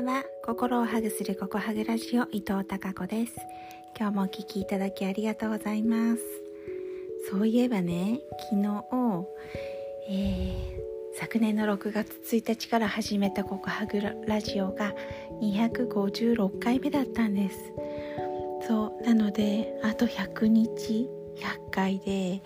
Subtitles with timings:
[0.00, 0.24] んは。
[0.44, 3.34] 心をハグするココハグラジオ伊藤孝子です。
[3.98, 6.22] 今日もお聞きいただきありがとうございます。
[7.30, 8.84] そういえばね昨日、
[10.08, 14.94] えー、昨年の6月1日から始めたココハグラジオが
[15.42, 17.58] 256回目だったんです。
[18.66, 22.42] そうなのであと100日100回で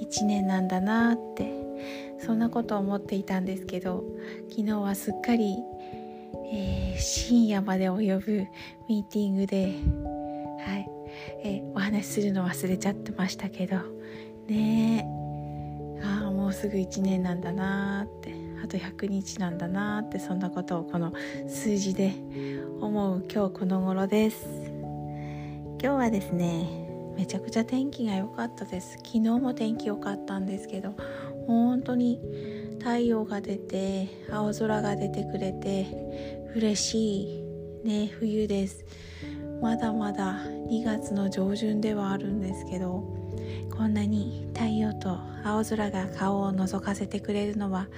[0.00, 1.52] 1年なんだなって
[2.18, 4.04] そんなことを思っていたんですけど
[4.50, 5.56] 昨日はすっかり
[6.44, 8.46] えー、深夜まで及ぶ
[8.88, 9.74] ミーティングで、
[10.64, 10.88] はい。
[11.42, 13.76] えー、お話しするの忘れちゃってましたけど。
[14.48, 15.08] ね
[16.02, 18.46] ああもうすぐ1年なんだなって。
[18.64, 21.12] あと100日なんだなってそんなことをこの
[21.46, 22.12] 数字で
[22.80, 24.46] 思う今日この頃です。
[25.78, 28.94] 今日はですねめちゃくちゃ天気が良かったです。
[28.96, 30.94] 昨日も天気良かったんですけど
[31.46, 32.20] 本当に
[32.86, 35.88] 太陽が出て青空が出てくれて
[36.54, 37.40] 嬉し
[37.82, 38.84] いね冬です。
[39.60, 43.02] まだまだ2月の上旬ではあるんですけど
[43.76, 47.88] こんなに太陽と青空が顔を覗かせてくれるのは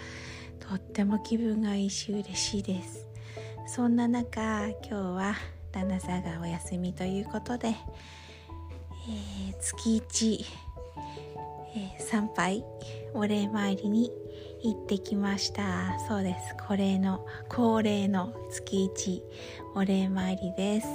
[0.58, 3.06] とっても気分がいいし嬉しいです。
[3.66, 5.34] そんな中今日は
[5.70, 10.44] 旦那さんがお休みということで、えー、月1、
[11.76, 12.64] えー、参拝
[13.12, 14.10] お礼参りに
[14.62, 15.98] 行ってきました。
[16.08, 16.54] そうです。
[16.66, 19.22] 恒例の恒例の月一
[19.74, 20.86] お礼参りです、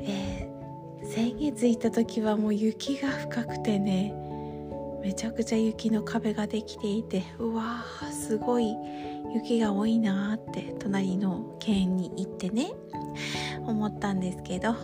[0.00, 4.14] えー、先月行った時はもう雪が深くてね
[5.02, 8.74] めちゃくちゃ雪の壁ができていてうわーすごい
[9.34, 12.72] 雪が多いなーって隣の県に行ってね
[13.66, 14.74] 思ったんですけど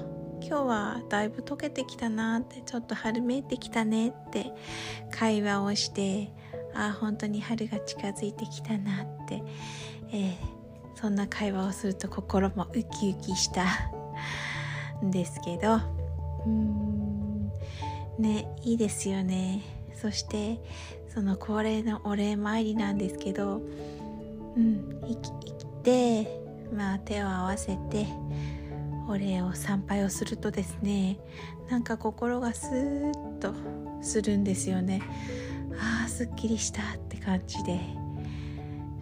[0.41, 4.53] 今日はだいぶ溶けてきたなってちょっと春めいてきたねって
[5.11, 6.31] 会話をして
[6.79, 9.43] あ本当に春が近づいてきたなって、
[10.13, 10.37] えー、
[10.95, 13.65] そんな会話をすると心もウキウキした。
[15.05, 15.79] ん ですけど。
[16.47, 17.53] うん。
[18.19, 19.63] ねいいですよね。
[19.95, 20.61] そして
[21.09, 23.61] その恒例のお礼参りなんですけど。
[24.57, 26.41] うん生き生きて
[26.75, 28.07] まあ手を合わせて
[29.09, 31.19] お礼を参拝をするとですね
[31.69, 33.55] なんか心がスーッと
[34.01, 35.03] するんですよね。
[35.79, 37.81] ああすっきりしたって感じで。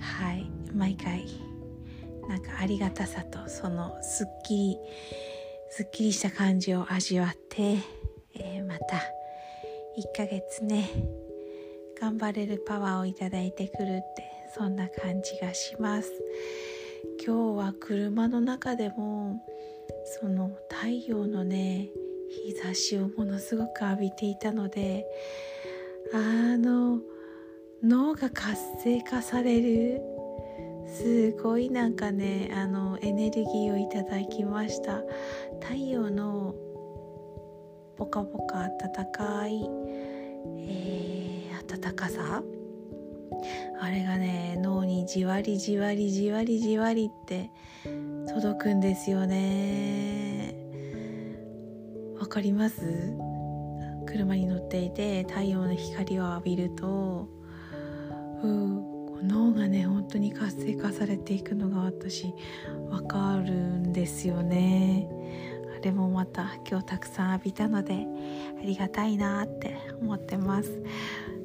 [0.01, 0.55] はい。
[0.75, 1.25] 毎回
[2.29, 4.79] なんかありがたさとそのすっきり
[5.71, 7.79] すっきりした感じを味わって、
[8.35, 8.97] えー、また
[9.97, 10.91] 1ヶ月ね
[12.01, 14.25] 頑張れるパワーをいただいてくるって
[14.57, 16.11] そんな感じがします。
[17.25, 19.41] 今日は車の中でも
[20.21, 21.89] その太陽のね
[22.47, 25.07] 日差しをものすごく浴びていたので
[26.13, 27.01] あの
[27.83, 30.01] 脳が活性化される。
[30.87, 35.03] すごいなんかねあのエネルギーをいただきました。
[35.61, 36.55] 太陽の
[37.97, 39.69] ポカポカ暖かい、
[40.59, 42.43] えー、暖かさ。
[43.81, 47.51] あれがね脳にじわりじわりじわりじわりって
[48.29, 50.55] 届くんですよね。
[52.21, 52.83] わかります？
[54.05, 57.29] 車に乗っていて太陽の光を浴びると
[58.43, 58.47] う
[59.25, 62.33] 脳がね本当に活性化されていくのが私
[62.91, 65.09] わかるんですよね。
[65.79, 68.07] あれもまた今日たくさん浴びたので
[68.59, 70.83] ありがたいなって思ってます。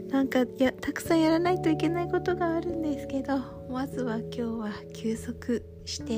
[0.09, 3.37] なんかやたくさんやらないといけないことがあるんですけど
[3.69, 6.13] まずは今日は休息して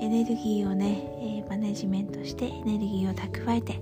[0.00, 3.80] エネルギーをね、え、マネジメントしてエネルギーを蓄えて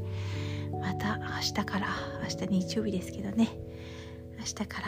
[0.81, 1.89] また明日から
[2.23, 3.49] 明日日曜日ですけどね
[4.39, 4.87] 明日から、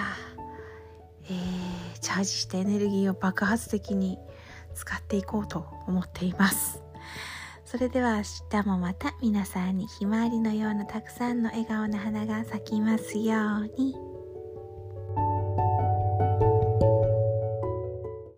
[1.25, 4.19] えー、チャージしたエネルギーを爆発的に
[4.75, 6.83] 使っていこうと思っています
[7.65, 8.23] それでは明
[8.63, 14.12] 日もまた皆さんにひまわりのようなたくさんの笑顔の花が咲きますように。